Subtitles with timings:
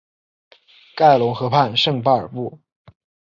[0.97, 2.59] 盖隆河畔圣巴尔布。